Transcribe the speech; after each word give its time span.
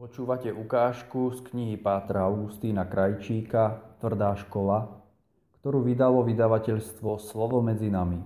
Počúvate 0.00 0.48
ukážku 0.48 1.28
z 1.36 1.44
knihy 1.52 1.76
Pátra 1.76 2.24
Augustína 2.24 2.88
Krajčíka 2.88 3.84
Tvrdá 4.00 4.32
škola, 4.32 4.96
ktorú 5.60 5.84
vydalo 5.84 6.24
vydavateľstvo 6.24 7.20
Slovo 7.20 7.60
medzi 7.60 7.92
nami. 7.92 8.24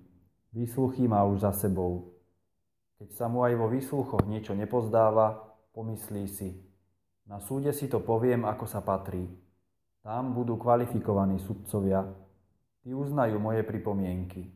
Výsluchy 0.55 1.11
má 1.11 1.27
už 1.27 1.43
za 1.43 1.51
sebou. 1.51 2.22
Keď 3.03 3.19
sa 3.19 3.27
mu 3.27 3.43
aj 3.43 3.59
vo 3.59 3.67
výsluchoch 3.67 4.23
niečo 4.31 4.55
nepozdáva, 4.55 5.43
pomyslí 5.75 6.23
si. 6.31 6.55
Na 7.27 7.43
súde 7.43 7.75
si 7.75 7.91
to 7.91 7.99
poviem, 7.99 8.47
ako 8.47 8.63
sa 8.63 8.79
patrí. 8.79 9.27
Tam 10.07 10.31
budú 10.31 10.55
kvalifikovaní 10.55 11.43
sudcovia. 11.43 12.07
Tí 12.87 12.95
uznajú 12.95 13.43
moje 13.43 13.67
pripomienky. 13.67 14.55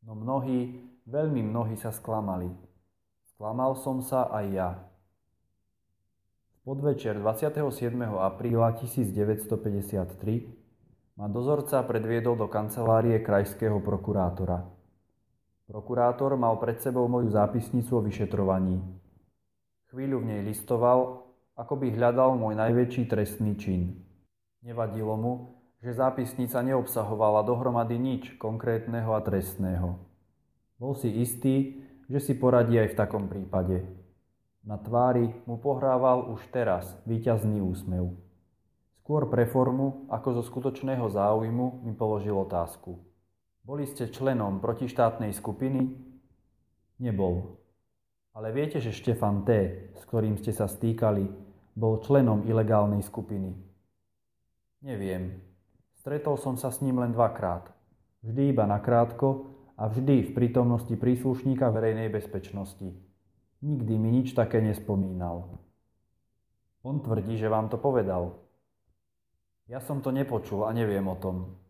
No 0.00 0.16
mnohí, 0.16 0.80
veľmi 1.04 1.44
mnohí 1.44 1.76
sa 1.76 1.92
sklamali. 1.92 2.48
Sklamal 3.36 3.76
som 3.76 4.00
sa 4.00 4.32
aj 4.32 4.46
ja. 4.48 4.80
V 6.56 6.72
podvečer 6.72 7.20
27. 7.20 7.60
apríla 8.16 8.80
1953 8.80 11.20
ma 11.20 11.28
dozorca 11.28 11.84
predviedol 11.84 12.32
do 12.32 12.48
kancelárie 12.48 13.20
krajského 13.20 13.76
prokurátora. 13.84 14.80
Prokurátor 15.72 16.36
mal 16.36 16.60
pred 16.60 16.76
sebou 16.84 17.08
moju 17.08 17.32
zápisnicu 17.32 17.96
o 17.96 18.04
vyšetrovaní. 18.04 18.76
Chvíľu 19.88 20.20
v 20.20 20.28
nej 20.28 20.40
listoval, 20.44 21.24
ako 21.56 21.80
by 21.80 21.96
hľadal 21.96 22.36
môj 22.36 22.60
najväčší 22.60 23.08
trestný 23.08 23.56
čin. 23.56 24.04
Nevadilo 24.60 25.16
mu, 25.16 25.32
že 25.80 25.96
zápisnica 25.96 26.60
neobsahovala 26.60 27.40
dohromady 27.48 27.96
nič 27.96 28.36
konkrétneho 28.36 29.16
a 29.16 29.24
trestného. 29.24 29.96
Bol 30.76 30.92
si 30.92 31.08
istý, 31.08 31.80
že 32.04 32.20
si 32.20 32.36
poradí 32.36 32.76
aj 32.76 32.92
v 32.92 32.98
takom 33.00 33.32
prípade. 33.32 33.88
Na 34.68 34.76
tvári 34.76 35.32
mu 35.48 35.56
pohrával 35.56 36.36
už 36.36 36.52
teraz 36.52 37.00
víťazný 37.08 37.64
úsmev. 37.64 38.12
Skôr 39.00 39.24
pre 39.32 39.48
formu, 39.48 40.04
ako 40.12 40.36
zo 40.36 40.42
skutočného 40.44 41.08
záujmu, 41.08 41.80
mi 41.80 41.96
položil 41.96 42.36
otázku. 42.36 43.11
Boli 43.62 43.86
ste 43.86 44.10
členom 44.10 44.58
protištátnej 44.58 45.30
skupiny? 45.30 45.94
Nebol. 46.98 47.62
Ale 48.34 48.50
viete, 48.50 48.82
že 48.82 48.90
Štefan 48.90 49.46
T., 49.46 49.50
s 49.94 50.02
ktorým 50.10 50.34
ste 50.34 50.50
sa 50.50 50.66
stýkali, 50.66 51.30
bol 51.78 52.02
členom 52.02 52.42
ilegálnej 52.42 53.06
skupiny? 53.06 53.54
Neviem. 54.82 55.38
Stretol 55.94 56.34
som 56.42 56.58
sa 56.58 56.74
s 56.74 56.82
ním 56.82 56.98
len 56.98 57.14
dvakrát. 57.14 57.70
Vždy 58.26 58.50
iba 58.50 58.66
nakrátko 58.66 59.54
a 59.78 59.86
vždy 59.86 60.26
v 60.26 60.34
prítomnosti 60.34 60.94
príslušníka 60.98 61.70
verejnej 61.70 62.10
bezpečnosti. 62.10 62.90
Nikdy 63.62 63.94
mi 63.94 64.10
nič 64.10 64.34
také 64.34 64.58
nespomínal. 64.58 65.62
On 66.82 66.98
tvrdí, 66.98 67.38
že 67.38 67.46
vám 67.46 67.70
to 67.70 67.78
povedal. 67.78 68.42
Ja 69.70 69.78
som 69.78 70.02
to 70.02 70.10
nepočul 70.10 70.66
a 70.66 70.74
neviem 70.74 71.06
o 71.06 71.14
tom. 71.14 71.61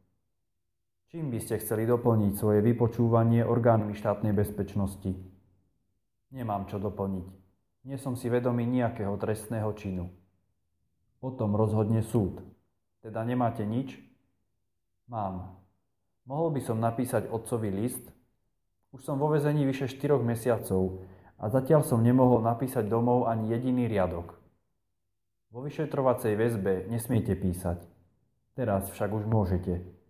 Čím 1.12 1.28
by 1.28 1.44
ste 1.44 1.60
chceli 1.60 1.84
doplniť 1.84 2.40
svoje 2.40 2.64
vypočúvanie 2.64 3.44
orgánmi 3.44 3.92
štátnej 3.92 4.32
bezpečnosti? 4.32 5.12
Nemám 6.32 6.64
čo 6.72 6.80
doplniť. 6.80 7.28
Nie 7.84 8.00
som 8.00 8.16
si 8.16 8.32
vedomý 8.32 8.64
nejakého 8.64 9.12
trestného 9.20 9.68
činu. 9.76 10.08
O 11.20 11.28
tom 11.28 11.52
rozhodne 11.52 12.00
súd. 12.00 12.40
Teda 13.04 13.28
nemáte 13.28 13.60
nič? 13.60 14.00
Mám. 15.04 15.52
Mohol 16.24 16.56
by 16.56 16.60
som 16.64 16.80
napísať 16.80 17.28
otcovi 17.28 17.68
list? 17.68 18.08
Už 18.96 19.04
som 19.04 19.20
vo 19.20 19.28
vezení 19.28 19.68
vyše 19.68 19.92
4 19.92 20.16
mesiacov 20.24 21.04
a 21.36 21.52
zatiaľ 21.52 21.84
som 21.84 22.00
nemohol 22.00 22.40
napísať 22.40 22.88
domov 22.88 23.28
ani 23.28 23.52
jediný 23.52 23.84
riadok. 23.84 24.32
Vo 25.52 25.60
vyšetrovacej 25.60 26.40
väzbe 26.40 26.88
nesmiete 26.88 27.36
písať. 27.36 27.84
Teraz 28.56 28.88
však 28.88 29.12
už 29.12 29.28
môžete. 29.28 30.00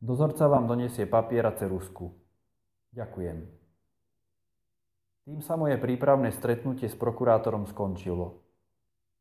Dozorca 0.00 0.48
vám 0.48 0.64
donesie 0.64 1.04
papier 1.04 1.44
a 1.44 1.52
cerusku. 1.52 2.08
Ďakujem. 2.96 3.44
Tým 5.28 5.44
sa 5.44 5.60
moje 5.60 5.76
prípravné 5.76 6.32
stretnutie 6.32 6.88
s 6.88 6.96
prokurátorom 6.96 7.68
skončilo. 7.68 8.40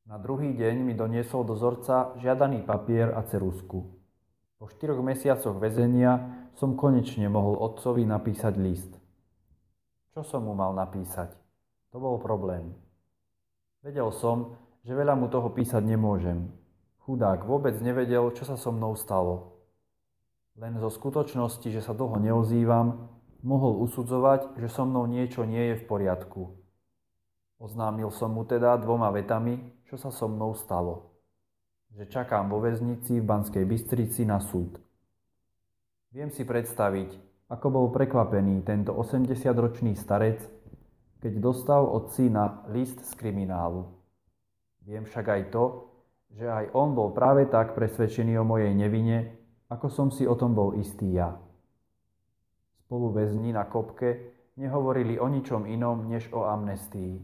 Na 0.07 0.15
druhý 0.15 0.55
deň 0.55 0.75
mi 0.87 0.95
doniesol 0.95 1.43
dozorca 1.43 2.15
žiadaný 2.23 2.63
papier 2.63 3.11
a 3.11 3.27
cerusku. 3.27 3.91
Po 4.55 4.71
štyroch 4.71 5.03
mesiacoch 5.03 5.59
väzenia 5.59 6.47
som 6.55 6.79
konečne 6.79 7.27
mohol 7.27 7.59
otcovi 7.59 8.07
napísať 8.07 8.55
list. 8.55 8.91
Čo 10.15 10.23
som 10.23 10.47
mu 10.47 10.55
mal 10.55 10.71
napísať? 10.71 11.35
To 11.91 11.99
bol 11.99 12.23
problém. 12.23 12.71
Vedel 13.83 14.15
som, 14.15 14.55
že 14.87 14.95
veľa 14.95 15.19
mu 15.19 15.27
toho 15.27 15.51
písať 15.51 15.83
nemôžem. 15.83 16.47
Chudák 17.03 17.43
vôbec 17.43 17.75
nevedel, 17.83 18.31
čo 18.31 18.47
sa 18.47 18.55
so 18.55 18.71
mnou 18.71 18.95
stalo. 18.95 19.58
Len 20.59 20.75
zo 20.75 20.91
skutočnosti, 20.91 21.71
že 21.71 21.79
sa 21.79 21.95
dlho 21.95 22.19
neozývam, 22.19 23.07
mohol 23.47 23.79
usudzovať, 23.87 24.59
že 24.59 24.67
so 24.67 24.83
mnou 24.83 25.07
niečo 25.07 25.47
nie 25.47 25.71
je 25.71 25.75
v 25.79 25.87
poriadku. 25.87 26.51
Oznámil 27.63 28.11
som 28.11 28.35
mu 28.35 28.43
teda 28.43 28.75
dvoma 28.75 29.07
vetami, 29.15 29.55
čo 29.87 29.95
sa 29.95 30.11
so 30.11 30.27
mnou 30.27 30.51
stalo. 30.59 31.15
Že 31.95 32.11
čakám 32.11 32.51
vo 32.51 32.59
väznici 32.59 33.23
v 33.23 33.27
Banskej 33.27 33.63
Bystrici 33.63 34.27
na 34.27 34.43
súd. 34.43 34.75
Viem 36.11 36.27
si 36.27 36.43
predstaviť, 36.43 37.15
ako 37.47 37.67
bol 37.71 37.85
prekvapený 37.95 38.59
tento 38.67 38.91
80-ročný 38.91 39.95
starec, 39.95 40.43
keď 41.23 41.39
dostal 41.39 41.87
od 41.87 42.11
syna 42.11 42.67
list 42.67 42.99
z 42.99 43.11
kriminálu. 43.15 43.87
Viem 44.83 45.07
však 45.07 45.23
aj 45.23 45.41
to, 45.55 45.87
že 46.35 46.51
aj 46.51 46.75
on 46.75 46.91
bol 46.99 47.15
práve 47.15 47.47
tak 47.47 47.79
presvedčený 47.79 48.35
o 48.39 48.43
mojej 48.43 48.75
nevine, 48.75 49.38
ako 49.69 49.87
som 49.87 50.07
si 50.09 50.25
o 50.25 50.33
tom 50.33 50.57
bol 50.57 50.73
istý 50.75 51.13
ja. 51.13 51.37
Spolu 52.85 53.13
väzni 53.13 53.53
na 53.53 53.69
kopke 53.69 54.33
nehovorili 54.57 55.21
o 55.21 55.29
ničom 55.29 55.69
inom, 55.69 56.09
než 56.09 56.33
o 56.33 56.43
amnestii. 56.49 57.21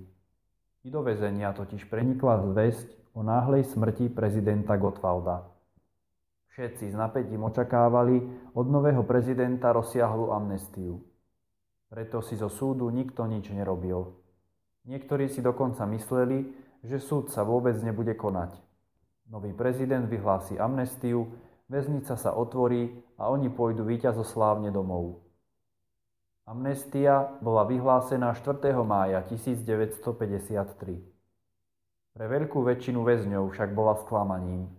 I 0.85 0.93
do 0.93 1.01
väzenia 1.01 1.49
totiž 1.57 1.89
prenikla 1.89 2.45
zväzť 2.45 3.17
o 3.17 3.25
náhlej 3.25 3.65
smrti 3.65 4.13
prezidenta 4.13 4.77
Gotwalda. 4.77 5.49
Všetci 6.53 6.93
s 6.93 6.95
napätím 6.95 7.43
očakávali 7.43 8.21
od 8.53 8.69
nového 8.69 9.01
prezidenta 9.03 9.73
rozsiahlu 9.73 10.29
amnestiu. 10.31 11.01
Preto 11.89 12.21
si 12.21 12.37
zo 12.37 12.47
súdu 12.47 12.87
nikto 12.93 13.25
nič 13.25 13.49
nerobil. 13.49 14.13
Niektorí 14.85 15.25
si 15.27 15.41
dokonca 15.41 15.89
mysleli, 15.89 16.53
že 16.85 17.01
súd 17.01 17.33
sa 17.33 17.41
vôbec 17.41 17.73
nebude 17.81 18.13
konať. 18.13 18.61
Nový 19.33 19.51
prezident 19.57 20.05
vyhlási 20.05 20.61
amnestiu 20.61 21.33
väznica 21.69 22.13
sa 22.17 22.33
otvorí 22.33 22.93
a 23.17 23.29
oni 23.33 23.49
pôjdu 23.49 23.85
víťazoslávne 23.85 24.69
domov. 24.69 25.25
Amnestia 26.45 27.41
bola 27.41 27.65
vyhlásená 27.65 28.37
4. 28.37 28.77
mája 28.85 29.25
1953. 29.25 30.05
Pre 32.15 32.25
veľkú 32.29 32.61
väčšinu 32.61 33.01
väzňov 33.01 33.49
však 33.49 33.73
bola 33.73 33.97
sklamaním. 33.97 34.69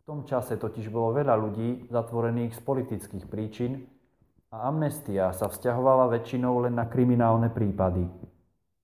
V 0.00 0.02
tom 0.08 0.24
čase 0.24 0.56
totiž 0.56 0.88
bolo 0.88 1.12
veľa 1.12 1.36
ľudí 1.36 1.92
zatvorených 1.92 2.56
z 2.56 2.60
politických 2.64 3.28
príčin 3.28 3.84
a 4.48 4.72
amnestia 4.72 5.36
sa 5.36 5.52
vzťahovala 5.52 6.08
väčšinou 6.08 6.64
len 6.64 6.72
na 6.72 6.88
kriminálne 6.88 7.52
prípady. 7.52 8.08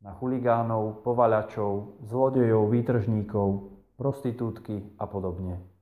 Na 0.05 0.13
chuligánov, 0.13 1.01
povaľačov, 1.01 2.05
zlodejov, 2.05 2.69
výtržníkov, 2.69 3.73
prostitútky 3.97 4.85
a 5.01 5.09
podobne. 5.09 5.74